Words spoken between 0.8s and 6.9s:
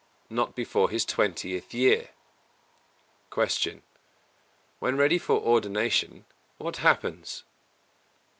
his twentieth year. 265. Q. When ready for ordination what